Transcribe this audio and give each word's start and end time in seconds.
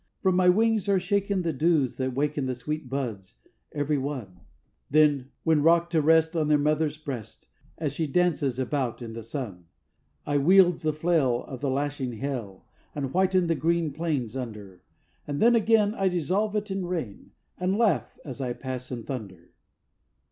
From 0.19 0.35
my 0.35 0.49
wings 0.49 0.89
are 0.89 0.99
shaken 0.99 1.43
the 1.43 1.53
dews 1.53 1.97
that 1.97 2.15
waken 2.15 2.47
The 2.47 2.55
sweet 2.55 2.89
buds 2.89 3.35
everyone, 3.71 4.39
When 4.89 5.29
rocked 5.61 5.91
to 5.91 6.01
rest 6.01 6.35
on 6.35 6.47
their 6.47 6.57
mother's 6.57 6.97
breast 6.97 7.45
As 7.77 7.93
she 7.93 8.07
dances 8.07 8.57
about 8.57 9.03
in 9.03 9.13
the 9.13 9.21
sun, 9.21 9.67
I 10.25 10.39
wield 10.39 10.79
the 10.79 10.91
flail 10.91 11.43
of 11.43 11.61
the 11.61 11.69
lashing 11.69 12.13
hail 12.13 12.65
And 12.95 13.13
whiten 13.13 13.45
the 13.45 13.53
green 13.53 13.93
plains 13.93 14.35
under; 14.35 14.81
And 15.27 15.39
then 15.39 15.53
again 15.53 15.93
I 15.93 16.07
dissolve 16.09 16.55
it 16.55 16.71
in 16.71 16.87
rain 16.87 17.33
And 17.59 17.77
laugh 17.77 18.17
as 18.25 18.41
I 18.41 18.53
pass 18.53 18.91
in 18.91 19.03
thunder. 19.03 19.51